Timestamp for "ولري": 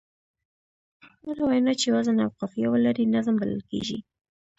2.71-3.03